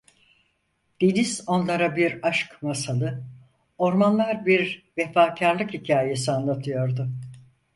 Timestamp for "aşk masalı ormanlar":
2.27-4.45